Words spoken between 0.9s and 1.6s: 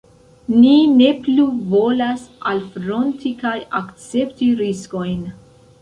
ne plu